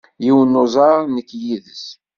Yiwen 0.23 0.49
n 0.57 0.61
uẓar 0.63 0.99
nekk 1.15 1.29
yid-s. 1.41 1.85